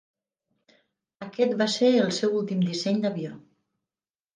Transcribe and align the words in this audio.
Aquest 1.27 1.55
va 1.61 1.69
ser 1.75 1.93
el 2.07 2.13
seu 2.23 2.37
últim 2.41 2.67
disseny 2.67 3.03
d'avió. 3.07 3.41